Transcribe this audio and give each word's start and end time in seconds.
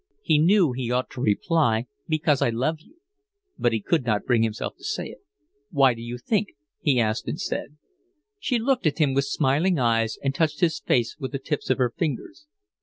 He 0.23 0.39
knew 0.39 0.71
he 0.71 0.89
ought 0.89 1.11
to 1.11 1.21
reply: 1.21 1.85
"Because 2.07 2.41
I 2.41 2.49
love 2.49 2.79
you." 2.81 2.97
But 3.59 3.71
he 3.71 3.79
could 3.79 4.03
not 4.03 4.25
bring 4.25 4.41
himself 4.41 4.75
to 4.77 4.83
say 4.83 5.05
it. 5.09 5.19
"Why 5.69 5.93
do 5.93 6.01
you 6.01 6.17
think?" 6.17 6.47
he 6.79 6.99
asked 6.99 7.27
instead. 7.27 7.77
She 8.39 8.57
looked 8.57 8.87
at 8.87 8.97
him 8.97 9.13
with 9.13 9.25
smiling 9.25 9.77
eyes 9.77 10.17
and 10.23 10.33
touched 10.33 10.59
his 10.61 10.79
face 10.79 11.17
with 11.19 11.33
the 11.33 11.37
tips 11.37 11.69
of 11.69 11.77
her 11.77 11.93
fingers. 11.95 12.47